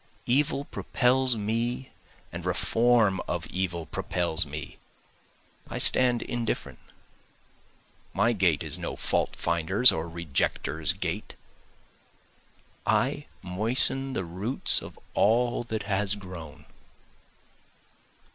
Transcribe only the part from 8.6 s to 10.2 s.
is no fault finder's or